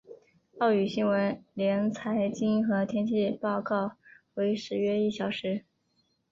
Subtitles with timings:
[0.61, 3.97] 粤语新闻连财经和天气报告
[4.33, 5.63] 为时约一小时。